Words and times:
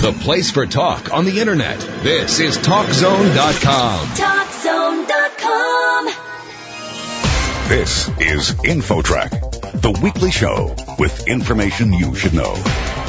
the 0.00 0.12
place 0.12 0.52
for 0.52 0.64
talk 0.64 1.12
on 1.12 1.24
the 1.24 1.40
internet. 1.40 1.80
This 2.04 2.38
is 2.38 2.56
TalkZone.com. 2.58 4.06
TalkZone.com. 4.06 6.06
This 7.68 8.08
is 8.20 8.52
InfoTrack, 8.52 9.80
the 9.80 9.90
weekly 10.00 10.30
show 10.30 10.76
with 11.00 11.26
information 11.26 11.92
you 11.92 12.14
should 12.14 12.32
know. 12.32 12.54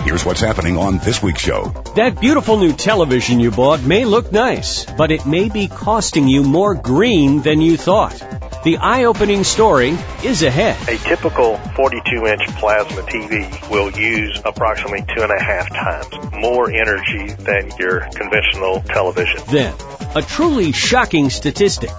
Here's 0.04 0.26
what's 0.26 0.42
happening 0.42 0.78
on 0.78 0.98
this 0.98 1.22
week's 1.22 1.42
show. 1.42 1.66
That 1.96 2.20
beautiful 2.20 2.58
new 2.58 2.74
television 2.74 3.40
you 3.40 3.52
bought 3.52 3.84
may 3.84 4.06
look 4.06 4.32
nice, 4.32 4.86
but 4.86 5.12
it 5.12 5.28
may 5.28 5.50
be 5.50 5.68
costing 5.68 6.28
you 6.28 6.42
more 6.42 6.74
green 6.74 7.44
than 7.44 7.62
you 7.62 7.78
thought. 7.78 8.20
The 8.62 8.78
eye-opening 8.78 9.46
story 9.46 9.98
is 10.22 10.44
ahead. 10.44 10.76
A 10.90 10.98
typical 10.98 11.56
42-inch 11.56 12.48
plasma 12.58 13.04
TV 13.04 13.70
will 13.70 13.90
use 13.90 14.38
approximately 14.44 15.06
two 15.16 15.24
and 15.24 15.32
a 15.32 15.42
half 15.42 15.70
times 15.70 16.34
more 16.34 16.70
energy 16.70 17.32
than 17.36 17.72
your 17.80 18.02
conventional 18.02 18.82
television. 18.82 19.40
Then, 19.50 19.74
a 20.14 20.22
truly 20.22 20.74
shocking 20.74 21.30
statistic. 21.30 21.90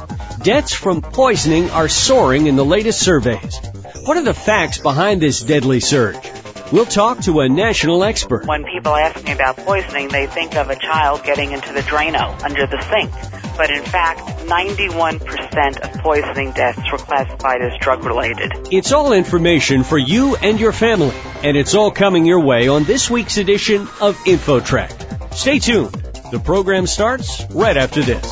Deaths 0.42 0.74
from 0.74 1.00
poisoning 1.00 1.70
are 1.70 1.88
soaring 1.88 2.46
in 2.46 2.56
the 2.56 2.64
latest 2.64 3.00
surveys. 3.00 3.58
What 4.04 4.18
are 4.18 4.24
the 4.24 4.34
facts 4.34 4.76
behind 4.76 5.22
this 5.22 5.40
deadly 5.40 5.80
surge? 5.80 6.30
We'll 6.72 6.84
talk 6.84 7.20
to 7.20 7.40
a 7.40 7.48
national 7.48 8.04
expert. 8.04 8.46
When 8.46 8.64
people 8.64 8.94
ask 8.94 9.24
me 9.24 9.32
about 9.32 9.56
poisoning, 9.56 10.08
they 10.08 10.26
think 10.26 10.56
of 10.56 10.68
a 10.68 10.76
child 10.76 11.24
getting 11.24 11.52
into 11.52 11.72
the 11.72 11.80
Drano 11.80 12.38
under 12.44 12.66
the 12.66 12.80
sink. 12.82 13.39
But 13.56 13.70
in 13.70 13.82
fact, 13.82 14.20
91% 14.46 15.78
of 15.78 16.00
poisoning 16.02 16.52
deaths 16.52 16.80
were 16.90 16.98
classified 16.98 17.62
as 17.62 17.78
drug 17.80 18.04
related. 18.04 18.52
It's 18.70 18.92
all 18.92 19.12
information 19.12 19.84
for 19.84 19.98
you 19.98 20.36
and 20.36 20.58
your 20.58 20.72
family, 20.72 21.14
and 21.42 21.56
it's 21.56 21.74
all 21.74 21.90
coming 21.90 22.24
your 22.24 22.40
way 22.40 22.68
on 22.68 22.84
this 22.84 23.10
week's 23.10 23.36
edition 23.36 23.82
of 24.00 24.16
InfoTrack. 24.24 25.34
Stay 25.34 25.58
tuned. 25.58 25.92
The 26.30 26.38
program 26.38 26.86
starts 26.86 27.44
right 27.50 27.76
after 27.76 28.02
this. 28.02 28.24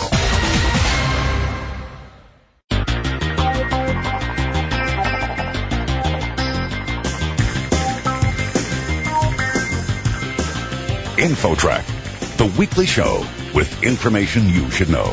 InfoTrack, 11.19 12.37
the 12.37 12.47
weekly 12.57 12.87
show 12.87 13.27
with 13.59 13.83
information 13.83 14.49
you 14.49 14.71
should 14.71 14.89
know. 14.89 15.09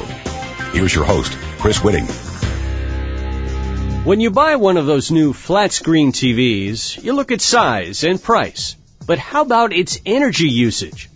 Here's 0.72 0.94
your 0.94 1.04
host, 1.04 1.36
Chris 1.58 1.80
Whitting. 1.80 2.06
When 4.06 4.20
you 4.20 4.30
buy 4.30 4.58
one 4.58 4.78
of 4.78 4.86
those 4.86 5.10
new 5.10 5.34
flat 5.34 5.72
screen 5.72 6.12
TVs, 6.12 7.04
you 7.04 7.14
look 7.14 7.32
at 7.32 7.42
size 7.42 8.04
and 8.04 8.22
price. 8.22 8.76
But 9.08 9.18
how 9.18 9.42
about 9.42 9.74
its 9.74 10.00
energy 10.06 10.48
usage? 10.48 11.10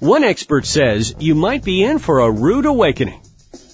One 0.00 0.24
expert 0.24 0.66
says 0.66 1.14
you 1.20 1.36
might 1.36 1.62
be 1.62 1.84
in 1.84 2.00
for 2.00 2.18
a 2.18 2.32
rude 2.32 2.66
awakening. 2.66 3.20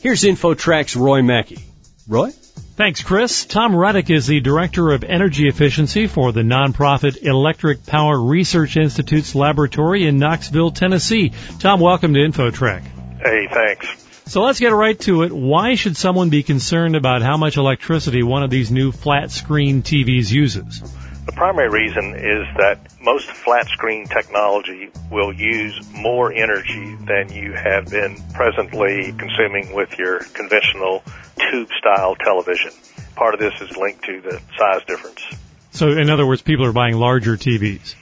Here's 0.03 0.25
InfoTrack's 0.25 0.95
Roy 0.95 1.23
Mackey. 1.23 1.65
Roy? 2.07 2.29
Thanks, 2.77 3.03
Chris. 3.03 3.47
Tom 3.47 3.75
Reddoch 3.75 4.11
is 4.11 4.27
the 4.27 4.41
Director 4.41 4.93
of 4.93 5.03
Energy 5.03 5.49
Efficiency 5.49 6.09
for 6.09 6.31
the 6.33 6.43
nonprofit 6.43 7.23
Electric 7.23 7.87
Power 7.87 8.21
Research 8.21 8.77
Institute's 8.77 9.35
laboratory 9.35 10.07
in 10.07 10.19
Knoxville, 10.19 10.73
Tennessee. 10.73 11.33
Tom, 11.59 11.81
welcome 11.81 12.13
to 12.13 12.21
InfoTrack. 12.21 12.98
Hey, 13.23 13.49
thanks. 13.53 13.87
So 14.27 14.43
let's 14.43 14.61
get 14.61 14.75
right 14.75 14.99
to 15.01 15.23
it. 15.23 15.33
Why 15.33 15.75
should 15.75 15.97
someone 15.97 16.29
be 16.29 16.43
concerned 16.43 16.97
about 16.97 17.23
how 17.23 17.39
much 17.39 17.57
electricity 17.57 18.23
one 18.23 18.43
of 18.43 18.51
these 18.51 18.71
new 18.71 18.93
flat 18.93 19.31
screen 19.31 19.83
TVs 19.83 20.31
uses? 20.31 20.83
The 21.25 21.33
primary 21.33 21.69
reason 21.69 22.15
is 22.15 22.47
that 22.59 22.79
most 23.01 23.27
flat 23.31 23.67
screen 23.69 24.07
technology 24.07 24.91
will 25.11 25.33
use 25.33 25.81
more 25.93 26.33
energy 26.33 26.95
than 27.07 27.33
you 27.33 27.53
have 27.53 27.91
been 27.91 28.23
presently 28.35 29.13
consuming 29.13 29.75
with 29.75 29.99
your 29.99 30.21
conventional 30.21 31.03
tube 31.51 31.69
style 31.79 32.15
television. 32.17 32.73
Part 33.15 33.35
of 33.35 33.41
this 33.41 33.61
is 33.61 33.77
linked 33.77 34.05
to 34.05 34.21
the 34.21 34.41
size 34.59 34.85
difference. 34.87 35.23
So, 35.71 35.89
in 35.89 36.11
other 36.11 36.27
words, 36.27 36.43
people 36.43 36.67
are 36.67 36.73
buying 36.73 36.97
larger 36.97 37.37
TVs. 37.37 37.95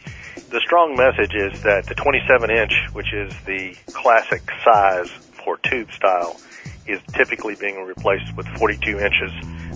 The 0.50 0.60
strong 0.60 0.96
message 0.96 1.34
is 1.34 1.62
that 1.62 1.86
the 1.86 1.94
27 1.94 2.50
inch, 2.50 2.72
which 2.92 3.12
is 3.12 3.32
the 3.46 3.76
classic 3.92 4.42
size 4.64 5.10
for 5.44 5.56
tube 5.58 5.90
style, 5.92 6.38
is 6.86 7.00
typically 7.14 7.56
being 7.56 7.82
replaced 7.84 8.36
with 8.36 8.46
42 8.58 8.98
inches 8.98 9.32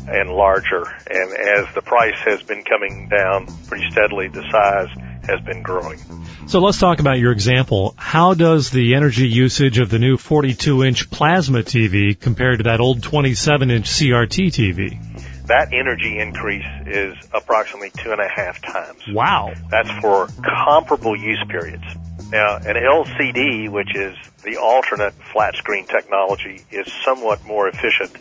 and 0.08 0.30
larger. 0.30 0.82
And 1.10 1.32
as 1.32 1.74
the 1.74 1.82
price 1.82 2.18
has 2.24 2.42
been 2.42 2.62
coming 2.62 3.08
down 3.08 3.46
pretty 3.66 3.90
steadily, 3.90 4.28
the 4.28 4.42
size 4.50 4.88
has 5.24 5.40
been 5.40 5.62
growing. 5.62 5.98
So 6.46 6.60
let's 6.60 6.78
talk 6.78 7.00
about 7.00 7.18
your 7.18 7.32
example. 7.32 7.94
How 7.96 8.34
does 8.34 8.70
the 8.70 8.94
energy 8.94 9.28
usage 9.28 9.78
of 9.78 9.88
the 9.90 9.98
new 9.98 10.16
42 10.16 10.84
inch 10.84 11.10
plasma 11.10 11.60
TV 11.60 12.18
compare 12.18 12.56
to 12.56 12.64
that 12.64 12.80
old 12.80 13.02
27 13.02 13.70
inch 13.70 13.88
CRT 13.88 14.48
TV? 14.48 15.09
That 15.50 15.72
energy 15.72 16.16
increase 16.16 16.64
is 16.86 17.16
approximately 17.34 17.90
two 17.90 18.12
and 18.12 18.20
a 18.20 18.28
half 18.28 18.62
times. 18.62 19.02
Wow. 19.08 19.52
That's 19.68 19.90
for 20.00 20.28
comparable 20.44 21.16
use 21.16 21.42
periods. 21.48 21.82
Now, 22.30 22.58
an 22.58 22.76
LCD, 22.76 23.68
which 23.68 23.96
is 23.96 24.16
the 24.44 24.58
alternate 24.58 25.12
flat 25.12 25.56
screen 25.56 25.86
technology, 25.86 26.62
is 26.70 26.86
somewhat 27.04 27.44
more 27.44 27.66
efficient. 27.66 28.12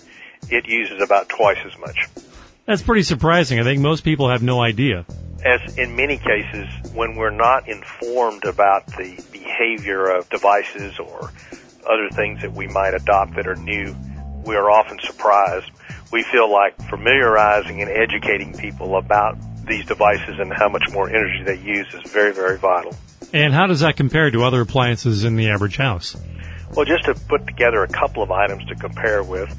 It 0.49 0.67
uses 0.67 1.03
about 1.03 1.29
twice 1.29 1.59
as 1.63 1.77
much. 1.77 2.07
That's 2.65 2.81
pretty 2.81 3.03
surprising. 3.03 3.59
I 3.59 3.63
think 3.63 3.79
most 3.79 4.03
people 4.03 4.31
have 4.31 4.41
no 4.41 4.59
idea. 4.59 5.05
As 5.45 5.77
in 5.77 5.95
many 5.95 6.17
cases, 6.17 6.67
when 6.95 7.15
we're 7.15 7.29
not 7.29 7.69
informed 7.69 8.45
about 8.45 8.87
the 8.87 9.23
behavior 9.31 10.09
of 10.09 10.27
devices 10.31 10.97
or 10.97 11.31
other 11.83 12.09
things 12.11 12.41
that 12.41 12.53
we 12.53 12.65
might 12.65 12.95
adopt 12.95 13.35
that 13.35 13.45
are 13.45 13.55
new, 13.55 13.95
we 14.45 14.55
are 14.55 14.71
often 14.71 14.97
surprised. 15.03 15.69
We 16.11 16.23
feel 16.23 16.51
like 16.51 16.77
familiarizing 16.89 17.81
and 17.81 17.89
educating 17.89 18.57
people 18.57 18.97
about 18.97 19.37
these 19.67 19.85
devices 19.85 20.39
and 20.39 20.51
how 20.51 20.69
much 20.69 20.89
more 20.91 21.09
energy 21.09 21.43
they 21.45 21.57
use 21.57 21.87
is 21.93 22.11
very, 22.11 22.33
very 22.33 22.57
vital. 22.57 22.95
And 23.31 23.53
how 23.53 23.67
does 23.67 23.81
that 23.81 23.95
compare 23.95 24.31
to 24.31 24.43
other 24.43 24.61
appliances 24.61 25.23
in 25.23 25.35
the 25.35 25.49
average 25.49 25.77
house? 25.77 26.15
Well, 26.75 26.85
just 26.85 27.05
to 27.05 27.13
put 27.13 27.45
together 27.45 27.83
a 27.83 27.87
couple 27.87 28.23
of 28.23 28.31
items 28.31 28.65
to 28.65 28.75
compare 28.75 29.23
with, 29.23 29.55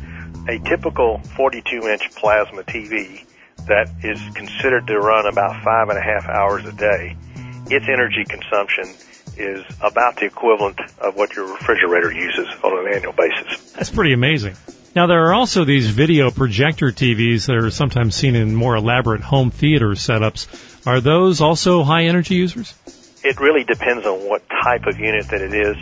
a 0.49 0.59
typical 0.59 1.19
42 1.37 1.89
inch 1.89 2.11
plasma 2.17 2.63
TV 2.63 3.25
that 3.67 3.91
is 4.03 4.21
considered 4.35 4.87
to 4.87 4.99
run 4.99 5.27
about 5.27 5.63
five 5.63 5.89
and 5.89 5.99
a 5.99 6.03
half 6.03 6.29
hours 6.29 6.65
a 6.65 6.73
day, 6.73 7.17
its 7.67 7.87
energy 7.89 8.25
consumption 8.25 8.85
is 9.37 9.65
about 9.81 10.17
the 10.17 10.27
equivalent 10.27 10.81
of 10.99 11.15
what 11.15 11.35
your 11.37 11.47
refrigerator 11.53 12.13
uses 12.13 12.47
on 12.65 12.87
an 12.87 12.93
annual 12.93 13.13
basis. 13.13 13.73
That's 13.73 13.91
pretty 13.91 14.13
amazing. 14.13 14.57
Now 14.95 15.07
there 15.07 15.27
are 15.27 15.35
also 15.35 15.65
these 15.65 15.89
video 15.89 16.33
projector 16.33 16.91
TVs 16.91 17.47
that 17.47 17.57
are 17.57 17.71
sometimes 17.71 18.17
seen 18.17 18.35
in 18.35 18.57
more 18.57 18.75
elaborate 18.75 19.21
home 19.21 19.53
theater 19.53 19.91
setups. 19.91 20.49
Are 20.85 21.01
those 21.01 21.41
also 21.41 21.85
high 21.85 22.05
energy 22.05 22.35
users? 22.35 22.75
It 23.23 23.39
really 23.39 23.63
depends 23.63 24.05
on 24.05 24.29
what 24.29 24.43
type 24.49 24.87
of 24.87 24.99
unit 24.99 25.29
that 25.29 25.43
it 25.43 25.55
is. 25.55 25.77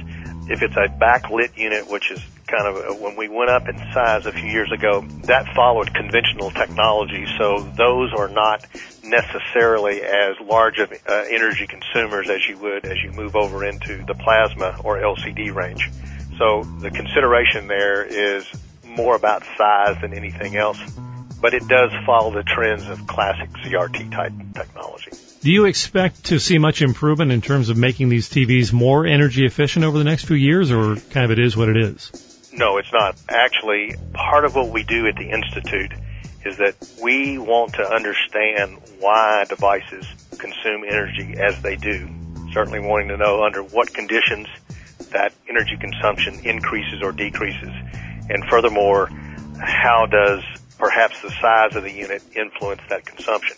If 0.50 0.62
it's 0.62 0.76
a 0.76 0.88
backlit 0.88 1.56
unit, 1.56 1.88
which 1.88 2.10
is 2.10 2.20
kind 2.46 2.66
of 2.66 3.00
when 3.00 3.16
we 3.16 3.28
went 3.28 3.50
up 3.50 3.66
in 3.68 3.78
size 3.94 4.26
a 4.26 4.32
few 4.32 4.48
years 4.48 4.70
ago, 4.72 5.02
that 5.24 5.54
followed 5.54 5.94
conventional 5.94 6.50
technology, 6.50 7.26
so 7.38 7.60
those 7.60 8.12
are 8.12 8.28
not 8.28 8.66
necessarily 9.02 10.02
as 10.02 10.36
large 10.44 10.78
of 10.78 10.92
uh, 10.92 11.24
energy 11.30 11.66
consumers 11.66 12.28
as 12.28 12.46
you 12.46 12.58
would 12.58 12.84
as 12.84 12.96
you 13.02 13.12
move 13.12 13.36
over 13.36 13.64
into 13.64 14.04
the 14.04 14.14
plasma 14.14 14.80
or 14.84 14.98
LCD 14.98 15.54
range. 15.54 15.88
So 16.38 16.62
the 16.80 16.90
consideration 16.90 17.68
there 17.68 18.04
is 18.04 18.46
more 18.98 19.14
about 19.14 19.44
size 19.56 19.96
than 20.02 20.12
anything 20.12 20.56
else, 20.56 20.78
but 21.40 21.54
it 21.54 21.66
does 21.68 21.92
follow 22.04 22.32
the 22.32 22.42
trends 22.42 22.86
of 22.88 23.06
classic 23.06 23.48
CRT 23.50 24.10
type 24.10 24.32
technology. 24.54 25.12
Do 25.40 25.52
you 25.52 25.66
expect 25.66 26.24
to 26.26 26.40
see 26.40 26.58
much 26.58 26.82
improvement 26.82 27.30
in 27.30 27.40
terms 27.40 27.68
of 27.68 27.76
making 27.76 28.08
these 28.08 28.28
TVs 28.28 28.72
more 28.72 29.06
energy 29.06 29.46
efficient 29.46 29.84
over 29.84 29.96
the 29.96 30.04
next 30.04 30.24
few 30.24 30.36
years, 30.36 30.72
or 30.72 30.96
kind 30.96 31.24
of 31.24 31.30
it 31.30 31.38
is 31.38 31.56
what 31.56 31.68
it 31.68 31.76
is? 31.76 32.10
No, 32.52 32.78
it's 32.78 32.92
not. 32.92 33.14
Actually, 33.28 33.94
part 34.12 34.44
of 34.44 34.56
what 34.56 34.70
we 34.70 34.82
do 34.82 35.06
at 35.06 35.14
the 35.14 35.30
Institute 35.30 35.92
is 36.44 36.56
that 36.56 36.74
we 37.00 37.38
want 37.38 37.74
to 37.74 37.88
understand 37.88 38.78
why 38.98 39.44
devices 39.48 40.06
consume 40.38 40.82
energy 40.82 41.36
as 41.38 41.62
they 41.62 41.76
do. 41.76 42.08
Certainly 42.52 42.80
wanting 42.80 43.08
to 43.08 43.16
know 43.16 43.44
under 43.44 43.62
what 43.62 43.94
conditions 43.94 44.48
that 45.12 45.32
energy 45.48 45.76
consumption 45.76 46.40
increases 46.44 47.00
or 47.00 47.12
decreases. 47.12 47.70
And 48.30 48.44
furthermore, 48.48 49.10
how 49.60 50.06
does 50.06 50.42
perhaps 50.78 51.20
the 51.22 51.30
size 51.30 51.74
of 51.74 51.82
the 51.82 51.92
unit 51.92 52.22
influence 52.36 52.82
that 52.88 53.04
consumption? 53.04 53.56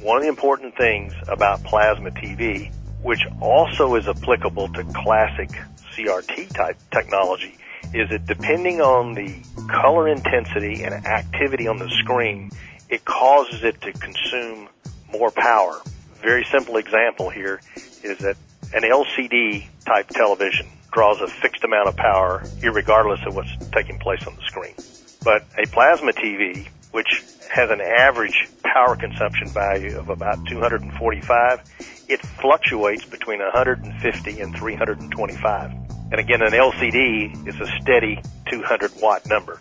One 0.00 0.18
of 0.18 0.22
the 0.22 0.28
important 0.28 0.76
things 0.76 1.12
about 1.28 1.62
plasma 1.64 2.10
TV, 2.10 2.72
which 3.02 3.20
also 3.40 3.94
is 3.96 4.08
applicable 4.08 4.68
to 4.68 4.84
classic 4.84 5.50
CRT 5.94 6.54
type 6.54 6.78
technology, 6.90 7.56
is 7.92 8.08
that 8.10 8.26
depending 8.26 8.80
on 8.80 9.14
the 9.14 9.36
color 9.68 10.08
intensity 10.08 10.82
and 10.82 10.94
activity 11.06 11.68
on 11.68 11.78
the 11.78 11.88
screen, 11.90 12.50
it 12.88 13.04
causes 13.04 13.62
it 13.62 13.80
to 13.82 13.92
consume 13.92 14.68
more 15.12 15.30
power. 15.30 15.80
Very 16.20 16.44
simple 16.50 16.76
example 16.76 17.30
here 17.30 17.60
is 18.02 18.18
that 18.18 18.36
an 18.72 18.82
LCD 18.82 19.66
type 19.84 20.08
television 20.08 20.66
draws 20.92 21.20
a 21.20 21.26
fixed 21.26 21.64
amount 21.64 21.88
of 21.88 21.96
power 21.96 22.44
regardless 22.62 23.20
of 23.26 23.34
what's 23.34 23.50
taking 23.72 23.98
place 23.98 24.24
on 24.26 24.34
the 24.36 24.42
screen. 24.42 24.74
But 25.22 25.44
a 25.58 25.66
plasma 25.68 26.12
TV, 26.12 26.68
which 26.92 27.22
has 27.50 27.70
an 27.70 27.80
average 27.80 28.48
power 28.62 28.96
consumption 28.96 29.48
value 29.48 29.98
of 29.98 30.08
about 30.08 30.46
245, 30.46 31.60
it 32.08 32.20
fluctuates 32.20 33.04
between 33.04 33.40
150 33.40 34.40
and 34.40 34.56
325. 34.56 35.70
And 36.12 36.20
again, 36.20 36.42
an 36.42 36.52
LCD 36.52 37.48
is 37.48 37.60
a 37.60 37.66
steady 37.80 38.20
200 38.50 38.92
watt 39.00 39.26
number. 39.26 39.60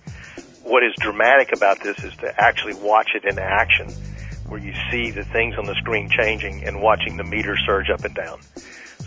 What 0.63 0.83
is 0.83 0.93
dramatic 0.99 1.55
about 1.55 1.81
this 1.81 1.97
is 2.03 2.15
to 2.17 2.33
actually 2.37 2.75
watch 2.75 3.11
it 3.15 3.25
in 3.25 3.39
action 3.39 3.89
where 4.47 4.59
you 4.59 4.73
see 4.91 5.11
the 5.11 5.23
things 5.23 5.55
on 5.57 5.65
the 5.65 5.75
screen 5.75 6.09
changing 6.09 6.63
and 6.65 6.81
watching 6.81 7.17
the 7.17 7.23
meter 7.23 7.57
surge 7.65 7.89
up 7.89 8.03
and 8.03 8.13
down. 8.13 8.39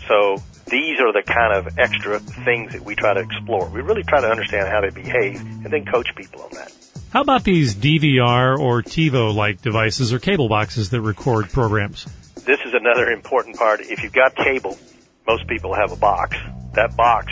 So 0.07 0.41
these 0.65 0.99
are 0.99 1.13
the 1.13 1.23
kind 1.25 1.53
of 1.53 1.77
extra 1.77 2.19
things 2.19 2.73
that 2.73 2.83
we 2.83 2.95
try 2.95 3.13
to 3.13 3.21
explore. 3.21 3.69
We 3.69 3.81
really 3.81 4.03
try 4.03 4.21
to 4.21 4.29
understand 4.29 4.67
how 4.67 4.81
they 4.81 4.89
behave 4.89 5.41
and 5.41 5.71
then 5.71 5.85
coach 5.85 6.07
people 6.15 6.41
on 6.41 6.51
that. 6.51 6.73
How 7.11 7.21
about 7.21 7.43
these 7.43 7.75
DVR 7.75 8.59
or 8.59 8.81
TiVo 8.81 9.33
like 9.33 9.61
devices 9.61 10.13
or 10.13 10.19
cable 10.19 10.49
boxes 10.49 10.89
that 10.89 11.01
record 11.01 11.49
programs? 11.49 12.05
This 12.35 12.59
is 12.65 12.73
another 12.73 13.09
important 13.11 13.57
part. 13.57 13.81
If 13.81 14.03
you've 14.03 14.13
got 14.13 14.35
cable, 14.35 14.77
most 15.25 15.47
people 15.47 15.73
have 15.73 15.91
a 15.91 15.95
box. 15.95 16.37
That 16.73 16.95
box 16.95 17.31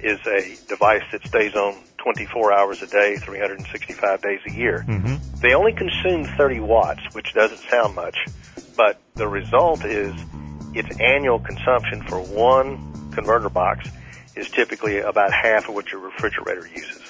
is 0.00 0.18
a 0.26 0.56
device 0.68 1.02
that 1.12 1.26
stays 1.26 1.54
on 1.54 1.74
24 1.98 2.52
hours 2.52 2.82
a 2.82 2.86
day, 2.86 3.16
365 3.16 4.20
days 4.20 4.40
a 4.46 4.52
year. 4.52 4.84
Mm-hmm. 4.86 5.40
They 5.40 5.54
only 5.54 5.72
consume 5.72 6.24
30 6.24 6.60
watts, 6.60 7.00
which 7.12 7.32
doesn't 7.32 7.58
sound 7.70 7.94
much, 7.94 8.16
but 8.76 9.00
the 9.14 9.26
result 9.26 9.84
is 9.84 10.14
its 10.74 10.98
annual 11.00 11.38
consumption 11.38 12.02
for 12.02 12.20
one 12.20 13.10
converter 13.12 13.48
box 13.48 13.88
is 14.36 14.48
typically 14.50 14.98
about 14.98 15.32
half 15.32 15.68
of 15.68 15.74
what 15.74 15.90
your 15.92 16.00
refrigerator 16.00 16.66
uses. 16.66 17.02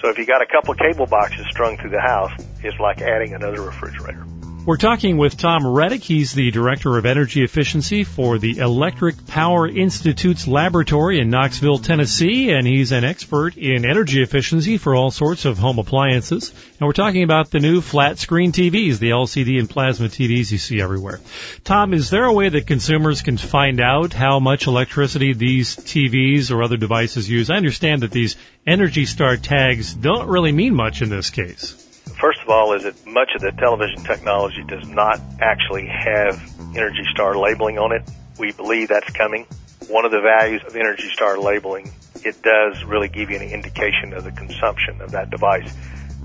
So 0.00 0.08
if 0.08 0.18
you 0.18 0.26
got 0.26 0.42
a 0.42 0.46
couple 0.46 0.72
of 0.72 0.78
cable 0.78 1.06
boxes 1.06 1.46
strung 1.50 1.76
through 1.78 1.90
the 1.90 2.00
house, 2.00 2.32
it's 2.62 2.78
like 2.78 3.00
adding 3.00 3.34
another 3.34 3.62
refrigerator. 3.62 4.24
We're 4.66 4.78
talking 4.78 5.16
with 5.16 5.36
Tom 5.36 5.64
Reddoch. 5.64 6.00
He's 6.00 6.32
the 6.32 6.50
Director 6.50 6.98
of 6.98 7.06
Energy 7.06 7.44
Efficiency 7.44 8.02
for 8.02 8.36
the 8.36 8.58
Electric 8.58 9.28
Power 9.28 9.68
Institute's 9.68 10.48
laboratory 10.48 11.20
in 11.20 11.30
Knoxville, 11.30 11.78
Tennessee, 11.78 12.50
and 12.50 12.66
he's 12.66 12.90
an 12.90 13.04
expert 13.04 13.56
in 13.56 13.84
energy 13.84 14.22
efficiency 14.22 14.76
for 14.76 14.96
all 14.96 15.12
sorts 15.12 15.44
of 15.44 15.56
home 15.56 15.78
appliances. 15.78 16.50
And 16.80 16.86
we're 16.88 16.94
talking 16.94 17.22
about 17.22 17.52
the 17.52 17.60
new 17.60 17.80
flat 17.80 18.18
screen 18.18 18.50
TVs, 18.50 18.98
the 18.98 19.10
LCD 19.10 19.60
and 19.60 19.70
plasma 19.70 20.08
TVs 20.08 20.50
you 20.50 20.58
see 20.58 20.80
everywhere. 20.80 21.20
Tom, 21.62 21.94
is 21.94 22.10
there 22.10 22.24
a 22.24 22.34
way 22.34 22.48
that 22.48 22.66
consumers 22.66 23.22
can 23.22 23.36
find 23.36 23.80
out 23.80 24.14
how 24.14 24.40
much 24.40 24.66
electricity 24.66 25.32
these 25.32 25.76
TVs 25.76 26.50
or 26.50 26.64
other 26.64 26.76
devices 26.76 27.30
use? 27.30 27.50
I 27.50 27.54
understand 27.54 28.02
that 28.02 28.10
these 28.10 28.34
Energy 28.66 29.06
Star 29.06 29.36
tags 29.36 29.94
don't 29.94 30.26
really 30.26 30.50
mean 30.50 30.74
much 30.74 31.02
in 31.02 31.08
this 31.08 31.30
case. 31.30 31.85
First 32.18 32.40
of 32.40 32.48
all, 32.48 32.72
is 32.72 32.84
that 32.84 33.06
much 33.06 33.30
of 33.34 33.42
the 33.42 33.52
television 33.52 34.02
technology 34.02 34.64
does 34.66 34.88
not 34.88 35.20
actually 35.38 35.86
have 35.86 36.40
Energy 36.74 37.04
Star 37.12 37.36
labeling 37.36 37.78
on 37.78 37.92
it. 37.92 38.02
We 38.38 38.52
believe 38.52 38.88
that's 38.88 39.10
coming. 39.10 39.46
One 39.88 40.06
of 40.06 40.12
the 40.12 40.22
values 40.22 40.62
of 40.66 40.74
Energy 40.76 41.10
Star 41.10 41.38
labeling, 41.38 41.92
it 42.24 42.40
does 42.42 42.82
really 42.84 43.08
give 43.08 43.30
you 43.30 43.36
an 43.36 43.42
indication 43.42 44.14
of 44.14 44.24
the 44.24 44.32
consumption 44.32 45.02
of 45.02 45.10
that 45.10 45.28
device. 45.28 45.70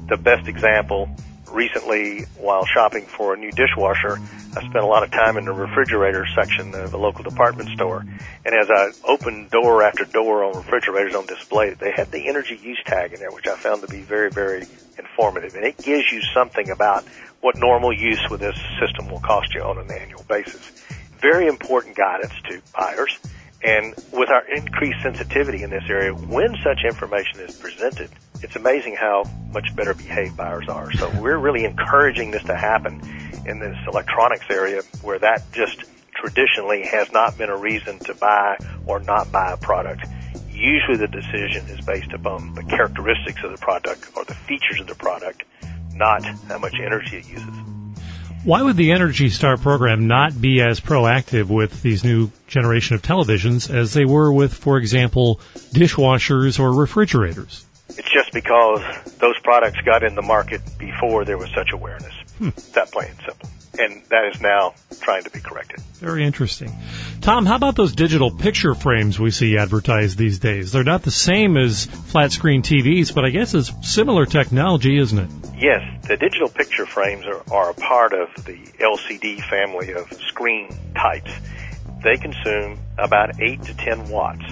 The 0.07 0.15
best 0.15 0.47
example, 0.47 1.13
recently 1.51 2.23
while 2.37 2.65
shopping 2.65 3.05
for 3.05 3.33
a 3.33 3.37
new 3.37 3.51
dishwasher, 3.51 4.19
I 4.55 4.59
spent 4.61 4.83
a 4.83 4.85
lot 4.85 5.03
of 5.03 5.11
time 5.11 5.37
in 5.37 5.45
the 5.45 5.53
refrigerator 5.53 6.25
section 6.35 6.73
of 6.75 6.93
a 6.93 6.97
local 6.97 7.23
department 7.23 7.69
store. 7.69 8.05
And 8.45 8.55
as 8.55 8.69
I 8.69 8.91
opened 9.05 9.49
door 9.51 9.83
after 9.83 10.05
door 10.05 10.43
on 10.43 10.57
refrigerators 10.57 11.15
on 11.15 11.25
display, 11.25 11.73
they 11.73 11.91
had 11.91 12.11
the 12.11 12.27
energy 12.27 12.59
use 12.61 12.81
tag 12.85 13.13
in 13.13 13.19
there, 13.19 13.31
which 13.31 13.47
I 13.47 13.55
found 13.55 13.81
to 13.81 13.87
be 13.87 14.01
very, 14.01 14.29
very 14.29 14.65
informative. 14.97 15.55
And 15.55 15.63
it 15.63 15.77
gives 15.77 16.11
you 16.11 16.21
something 16.33 16.69
about 16.69 17.05
what 17.41 17.57
normal 17.57 17.93
use 17.93 18.21
with 18.29 18.39
this 18.41 18.59
system 18.79 19.09
will 19.09 19.19
cost 19.19 19.53
you 19.53 19.61
on 19.61 19.77
an 19.77 19.91
annual 19.91 20.23
basis. 20.27 20.69
Very 21.19 21.47
important 21.47 21.95
guidance 21.95 22.33
to 22.49 22.61
buyers. 22.77 23.17
And 23.63 23.93
with 24.11 24.29
our 24.29 24.43
increased 24.47 25.01
sensitivity 25.03 25.63
in 25.63 25.69
this 25.69 25.83
area, 25.87 26.13
when 26.13 26.55
such 26.63 26.79
information 26.83 27.41
is 27.41 27.55
presented, 27.57 28.09
it's 28.43 28.55
amazing 28.55 28.95
how 28.95 29.23
much 29.53 29.75
better 29.75 29.93
behaved 29.93 30.35
buyers 30.35 30.67
are. 30.67 30.91
So 30.93 31.11
we're 31.19 31.37
really 31.37 31.65
encouraging 31.65 32.31
this 32.31 32.43
to 32.43 32.55
happen 32.55 33.01
in 33.45 33.59
this 33.59 33.77
electronics 33.87 34.45
area 34.49 34.81
where 35.01 35.19
that 35.19 35.51
just 35.51 35.83
traditionally 36.13 36.85
has 36.85 37.11
not 37.11 37.37
been 37.37 37.49
a 37.49 37.57
reason 37.57 37.99
to 37.99 38.13
buy 38.13 38.57
or 38.85 38.99
not 38.99 39.31
buy 39.31 39.51
a 39.51 39.57
product. 39.57 40.05
Usually 40.49 40.97
the 40.97 41.07
decision 41.07 41.65
is 41.67 41.83
based 41.85 42.13
upon 42.13 42.53
the 42.53 42.63
characteristics 42.63 43.41
of 43.43 43.51
the 43.51 43.57
product 43.57 44.09
or 44.15 44.25
the 44.25 44.35
features 44.35 44.79
of 44.79 44.87
the 44.87 44.95
product, 44.95 45.43
not 45.93 46.23
how 46.23 46.59
much 46.59 46.75
energy 46.79 47.17
it 47.17 47.27
uses. 47.27 47.47
Why 48.43 48.63
would 48.63 48.75
the 48.75 48.91
Energy 48.91 49.29
Star 49.29 49.55
program 49.55 50.07
not 50.07 50.39
be 50.39 50.61
as 50.61 50.79
proactive 50.79 51.45
with 51.45 51.83
these 51.83 52.03
new 52.03 52.31
generation 52.47 52.95
of 52.95 53.03
televisions 53.03 53.73
as 53.73 53.93
they 53.93 54.03
were 54.03 54.33
with, 54.33 54.53
for 54.53 54.77
example, 54.77 55.39
dishwashers 55.73 56.59
or 56.59 56.73
refrigerators? 56.73 57.65
It's 57.97 58.11
just 58.11 58.31
because 58.33 58.81
those 59.19 59.37
products 59.43 59.79
got 59.85 60.03
in 60.03 60.15
the 60.15 60.21
market 60.21 60.61
before 60.77 61.25
there 61.25 61.37
was 61.37 61.49
such 61.53 61.71
awareness. 61.71 62.13
Hmm. 62.37 62.49
That 62.73 62.91
plain 62.91 63.09
and 63.09 63.19
simple. 63.19 63.49
And 63.79 64.01
that 64.09 64.31
is 64.33 64.41
now 64.41 64.73
trying 65.01 65.23
to 65.23 65.29
be 65.29 65.39
corrected. 65.39 65.79
Very 65.95 66.25
interesting. 66.25 66.75
Tom, 67.21 67.45
how 67.45 67.55
about 67.55 67.75
those 67.75 67.93
digital 67.93 68.29
picture 68.29 68.75
frames 68.75 69.19
we 69.19 69.31
see 69.31 69.57
advertised 69.57 70.17
these 70.17 70.39
days? 70.39 70.71
They're 70.71 70.83
not 70.83 71.03
the 71.03 71.11
same 71.11 71.57
as 71.57 71.85
flat 71.85 72.31
screen 72.31 72.63
TVs, 72.63 73.13
but 73.13 73.23
I 73.23 73.29
guess 73.29 73.53
it's 73.53 73.71
similar 73.83 74.25
technology, 74.25 74.97
isn't 74.97 75.17
it? 75.17 75.29
Yes, 75.57 75.81
the 76.07 76.17
digital 76.17 76.49
picture 76.49 76.85
frames 76.85 77.25
are, 77.25 77.43
are 77.53 77.69
a 77.69 77.73
part 77.73 78.13
of 78.13 78.29
the 78.45 78.57
LCD 78.79 79.41
family 79.47 79.93
of 79.93 80.11
screen 80.27 80.75
types. 80.95 81.31
They 82.03 82.17
consume 82.17 82.79
about 82.97 83.39
8 83.39 83.61
to 83.63 83.73
10 83.75 84.09
watts. 84.09 84.43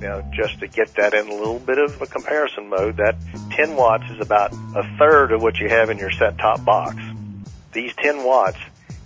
Now, 0.00 0.22
just 0.32 0.60
to 0.60 0.68
get 0.68 0.94
that 0.96 1.14
in 1.14 1.28
a 1.28 1.34
little 1.34 1.58
bit 1.58 1.78
of 1.78 2.00
a 2.02 2.06
comparison 2.06 2.68
mode, 2.68 2.98
that 2.98 3.16
10 3.52 3.76
watts 3.76 4.04
is 4.10 4.20
about 4.20 4.52
a 4.52 4.96
third 4.98 5.32
of 5.32 5.42
what 5.42 5.58
you 5.58 5.68
have 5.68 5.88
in 5.88 5.96
your 5.96 6.10
set-top 6.10 6.64
box. 6.64 6.96
These 7.72 7.94
10 7.94 8.22
watts, 8.22 8.58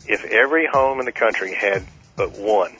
if 0.06 0.24
every 0.24 0.66
home 0.66 0.98
in 0.98 1.06
the 1.06 1.12
country 1.12 1.54
had 1.54 1.84
but 2.16 2.32
one, 2.38 2.76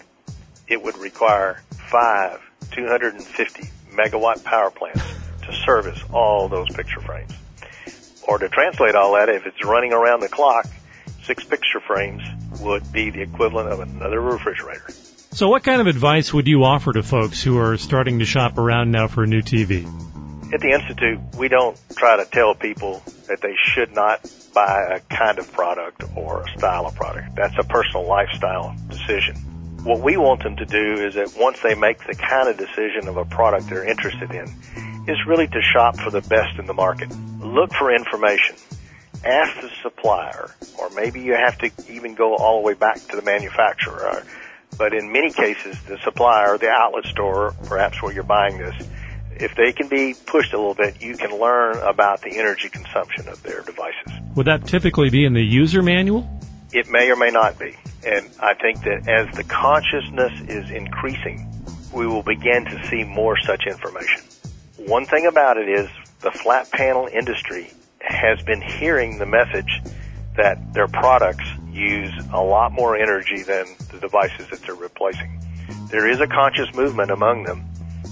it 0.67 0.83
would 0.83 0.99
require 0.99 1.63
five 1.91 2.41
250 2.73 3.69
megawatt 3.93 4.43
power 4.45 4.71
plants 4.71 5.03
to 5.43 5.53
service 5.65 6.01
all 6.13 6.49
those 6.49 6.69
picture 6.71 7.01
frames. 7.01 7.33
Or 8.27 8.39
to 8.39 8.49
translate 8.49 8.95
all 8.95 9.15
that, 9.15 9.29
if 9.29 9.47
it's 9.47 9.65
running 9.65 9.93
around 9.93 10.21
the 10.21 10.29
clock, 10.29 10.67
six 11.23 11.45
picture 11.45 11.81
frames 11.81 12.23
would 12.61 12.93
be 12.93 13.11
the 13.11 13.23
equivalent 13.23 13.71
of 13.71 13.81
another 13.81 14.21
refrigerator. 14.21 14.93
So 15.33 15.49
what 15.49 15.63
kind 15.63 15.81
of 15.81 15.87
advice 15.87 16.35
would 16.35 16.49
you 16.49 16.65
offer 16.65 16.93
to 16.93 17.05
folks 17.05 17.41
who 17.41 17.59
are 17.59 17.77
starting 17.77 18.19
to 18.19 18.25
shop 18.25 18.59
around 18.59 18.91
now 18.91 19.07
for 19.07 19.23
a 19.23 19.29
new 19.29 19.43
TV? 19.43 19.87
At 20.53 20.61
the 20.61 20.73
Institute, 20.73 21.21
we 21.39 21.47
don't 21.47 21.79
try 21.97 22.17
to 22.17 22.29
tell 22.29 22.57
people 22.57 23.01
that 23.29 23.41
they 23.41 23.55
should 23.73 23.95
not 23.95 24.29
buy 24.53 24.97
a 24.97 25.01
kind 25.15 25.39
of 25.39 25.53
product 25.53 26.03
or 26.17 26.43
a 26.43 26.59
style 26.59 26.87
of 26.87 26.97
product. 26.97 27.37
That's 27.37 27.55
a 27.61 27.63
personal 27.63 28.09
lifestyle 28.09 28.75
decision. 28.89 29.37
What 29.85 30.01
we 30.01 30.17
want 30.17 30.43
them 30.43 30.57
to 30.57 30.67
do 30.67 30.95
is 30.95 31.15
that 31.15 31.33
once 31.39 31.61
they 31.61 31.77
make 31.77 32.05
the 32.05 32.17
kind 32.17 32.49
of 32.49 32.57
decision 32.57 33.07
of 33.07 33.17
a 33.17 33.25
product 33.25 33.69
they're 33.69 33.89
interested 33.89 34.33
in, 34.33 34.53
is 35.09 35.17
really 35.29 35.47
to 35.47 35.63
shop 35.63 35.97
for 35.97 36.11
the 36.11 36.23
best 36.23 36.59
in 36.59 36.67
the 36.67 36.75
market. 36.75 37.09
Look 37.39 37.73
for 37.73 37.95
information. 37.95 38.57
Ask 39.25 39.61
the 39.61 39.71
supplier, 39.83 40.51
or 40.77 40.91
maybe 40.91 41.21
you 41.21 41.35
have 41.35 41.57
to 41.59 41.71
even 41.89 42.17
go 42.17 42.35
all 42.35 42.61
the 42.61 42.67
way 42.67 42.75
back 42.75 42.97
to 42.97 43.17
the 43.17 43.23
manufacturer. 43.23 44.25
But 44.79 44.95
in 44.95 45.13
many 45.13 45.31
cases, 45.31 45.81
the 45.83 45.99
supplier, 46.05 46.57
the 46.59 46.69
outlet 46.69 47.05
store, 47.07 47.55
perhaps 47.65 48.03
where 48.03 48.13
you're 48.13 48.23
buying 48.23 48.59
this, 48.59 48.75
if 49.37 49.55
they 49.55 49.73
can 49.73 49.89
be 49.89 50.15
pushed 50.27 50.53
a 50.53 50.59
little 50.59 50.75
bit, 50.75 51.03
you 51.03 51.17
can 51.17 51.39
learn 51.39 51.77
about 51.79 52.23
the 52.23 52.39
energy 52.39 52.69
consumption 52.69 53.29
of 53.29 53.43
their 53.43 53.63
devices. 53.63 54.13
Would 54.37 54.47
that 54.47 54.67
typically 54.67 55.11
be 55.11 55.25
in 55.25 55.33
the 55.33 55.43
user 55.43 55.83
manual? 55.83 56.29
It 56.73 56.89
may 56.89 57.11
or 57.11 57.17
may 57.17 57.31
not 57.31 57.59
be. 57.59 57.77
And 58.07 58.29
I 58.41 58.55
think 58.55 58.83
that 58.85 59.09
as 59.09 59.35
the 59.37 59.45
consciousness 59.45 60.33
is 60.49 60.71
increasing, 60.71 61.47
we 61.93 62.07
will 62.07 62.23
begin 62.23 62.65
to 62.67 62.87
see 62.89 63.05
more 63.05 63.37
such 63.39 63.67
information. 63.67 64.23
One 64.77 65.05
thing 65.05 65.27
about 65.27 65.57
it 65.57 65.69
is 65.69 65.89
the 66.21 66.31
flat 66.31 66.71
panel 66.71 67.09
industry 67.13 67.71
has 68.01 68.41
been 68.43 68.63
hearing 68.63 69.19
the 69.19 69.27
message 69.27 69.83
that 70.37 70.73
their 70.73 70.89
products 70.89 71.45
use 71.81 72.13
a 72.33 72.43
lot 72.43 72.73
more 72.73 72.97
energy 72.97 73.43
than 73.43 73.67
the 73.91 73.99
devices 73.99 74.49
that 74.51 74.61
they're 74.63 74.75
replacing. 74.75 75.41
There 75.91 76.09
is 76.09 76.21
a 76.21 76.27
conscious 76.27 76.73
movement 76.75 77.11
among 77.11 77.45
them 77.45 77.65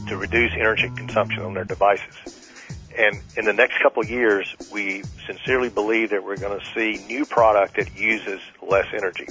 to 0.08 0.16
reduce 0.16 0.52
energy 0.54 0.90
consumption 0.96 1.42
on 1.42 1.54
their 1.54 1.64
devices. 1.64 2.50
And 2.96 3.20
in 3.37 3.44
the 3.44 3.52
next 3.52 3.80
couple 3.80 4.02
of 4.02 4.10
years, 4.10 4.56
we 4.72 5.02
sincerely 5.26 5.68
believe 5.68 6.10
that 6.10 6.25
we're 6.25 6.37
going 6.37 6.58
to 6.58 6.66
see 6.75 7.04
new 7.06 7.25
product 7.25 7.76
that 7.76 7.94
uses 7.96 8.40
less 8.66 8.87
energy. 8.92 9.28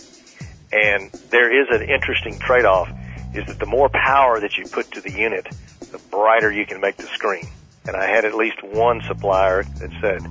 And 0.72 1.12
there 1.32 1.52
is 1.52 1.68
an 1.70 1.90
interesting 1.90 2.40
trade-off. 2.40 2.90
is 3.34 3.46
that 3.48 3.60
the 3.60 3.66
more 3.66 3.90
power 3.90 4.40
that 4.40 4.58
you 4.58 4.66
put 4.66 4.92
to 4.92 5.02
the 5.02 5.12
unit, 5.12 5.48
the 5.92 6.00
brighter 6.10 6.52
you 6.52 6.66
can 6.66 6.80
make 6.80 6.98
the 6.98 7.08
screen. 7.08 7.48
And 7.86 7.96
I 7.96 8.08
had 8.08 8.26
at 8.26 8.34
least 8.36 8.62
one 8.64 9.02
supplier 9.08 9.64
that 9.64 9.92
said, 10.02 10.22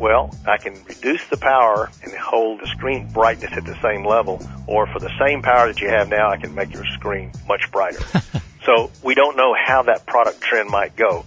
well, 0.00 0.34
I 0.46 0.56
can 0.56 0.82
reduce 0.84 1.20
the 1.28 1.36
power 1.36 1.90
and 2.02 2.12
hold 2.14 2.60
the 2.60 2.66
screen 2.68 3.12
brightness 3.12 3.52
at 3.52 3.66
the 3.66 3.76
same 3.82 4.04
level, 4.04 4.42
or 4.66 4.86
for 4.86 4.98
the 4.98 5.10
same 5.24 5.42
power 5.42 5.68
that 5.68 5.80
you 5.80 5.90
have 5.90 6.08
now, 6.08 6.30
I 6.30 6.38
can 6.38 6.54
make 6.54 6.72
your 6.72 6.86
screen 6.86 7.30
much 7.46 7.70
brighter. 7.70 8.00
so 8.64 8.90
we 9.04 9.14
don't 9.14 9.36
know 9.36 9.54
how 9.54 9.82
that 9.82 10.06
product 10.06 10.40
trend 10.40 10.70
might 10.70 10.96
go. 10.96 11.26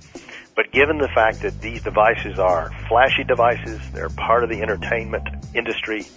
But 0.55 0.71
given 0.71 0.97
the 0.97 1.07
fact 1.07 1.41
that 1.41 1.61
these 1.61 1.83
devices 1.83 2.39
are 2.39 2.71
flashy 2.87 3.23
devices, 3.23 3.79
they're 3.91 4.09
part 4.09 4.43
of 4.43 4.49
the 4.49 4.63
entertainment 4.63 5.27
industry, 5.53 6.07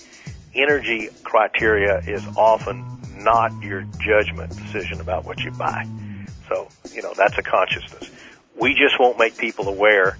energy 0.54 1.10
criteria 1.24 1.98
is 2.06 2.26
often 2.36 2.84
not 3.18 3.52
your 3.62 3.84
judgment 3.98 4.56
decision 4.56 5.02
about 5.02 5.26
what 5.26 5.40
you 5.40 5.50
buy. 5.50 5.86
So, 6.48 6.68
you 6.94 7.02
know, 7.02 7.12
that's 7.14 7.36
a 7.36 7.42
consciousness. 7.42 8.10
We 8.58 8.72
just 8.74 8.98
won't 8.98 9.18
make 9.18 9.36
people 9.36 9.68
aware, 9.68 10.16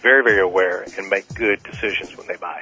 very, 0.00 0.22
very 0.22 0.40
aware, 0.40 0.84
and 0.96 1.08
make 1.08 1.32
good 1.34 1.62
decisions 1.62 2.16
when 2.16 2.26
they 2.26 2.36
buy. 2.36 2.60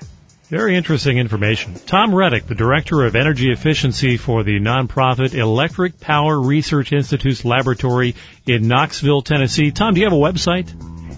Very 0.48 0.76
interesting 0.76 1.18
information. 1.18 1.74
Tom 1.74 2.14
Reddoch, 2.14 2.46
the 2.46 2.54
Director 2.54 3.04
of 3.04 3.14
Energy 3.14 3.50
Efficiency 3.52 4.16
for 4.16 4.42
the 4.42 4.58
nonprofit 4.58 5.34
Electric 5.34 6.00
Power 6.00 6.40
Research 6.40 6.90
Institute's 6.92 7.44
laboratory 7.44 8.14
in 8.46 8.66
Knoxville, 8.66 9.20
Tennessee. 9.20 9.72
Tom, 9.72 9.92
do 9.92 10.00
you 10.00 10.06
have 10.06 10.14
a 10.14 10.16
website? 10.16 10.72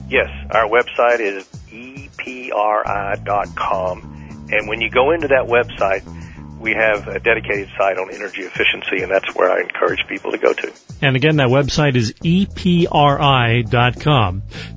Yes, 0.09 0.29
our 0.51 0.69
website 0.69 1.21
is 1.21 1.45
epri.com. 1.71 2.89
And 4.53 4.69
when 4.69 4.81
you 4.81 4.91
go 4.91 5.13
into 5.13 5.29
that 5.29 5.47
website, 5.47 6.03
we 6.59 6.73
have 6.73 7.07
a 7.07 7.21
dedicated 7.21 7.69
site 7.79 7.99
on 7.99 8.13
energy 8.13 8.43
efficiency, 8.43 9.03
and 9.03 9.13
that's 9.13 9.33
where 9.37 9.53
I 9.53 9.61
encourage 9.61 10.05
people 10.09 10.33
to 10.33 10.39
go 10.39 10.53
to. 10.53 10.73
And 11.03 11.17
again, 11.17 11.37
that 11.37 11.49
website 11.49 11.97
is 11.97 12.13
epri.com. 12.13 13.63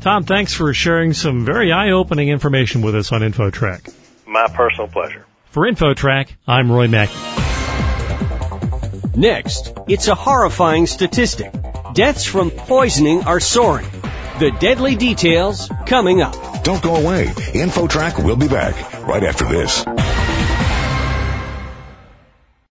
Tom, 0.02 0.24
thanks 0.24 0.54
for 0.54 0.74
sharing 0.74 1.14
some 1.14 1.46
very 1.46 1.72
eye-opening 1.72 2.30
information 2.30 2.82
with 2.82 2.96
us 2.96 3.12
on 3.12 3.22
InfoTrack. 3.22 3.94
My 4.26 4.48
personal 4.48 4.88
pleasure. 4.88 5.26
For 5.48 5.70
InfoTrack, 5.70 6.30
I'm 6.48 6.72
Roy 6.72 6.88
Mackey. 6.88 7.14
Next, 9.16 9.74
it's 9.88 10.08
a 10.08 10.16
horrifying 10.16 10.88
statistic. 10.88 11.54
Deaths 11.94 12.26
from 12.26 12.50
poisoning 12.50 13.24
are 13.26 13.40
soaring. 13.40 13.86
The 14.40 14.50
deadly 14.60 14.96
details 14.96 15.70
coming 15.86 16.22
up. 16.22 16.64
Don't 16.64 16.82
go 16.82 16.96
away. 16.96 17.26
InfoTrack 17.26 18.24
will 18.24 18.38
be 18.38 18.48
back 18.48 18.74
right 19.06 19.24
after 19.24 19.46
this. 19.46 19.86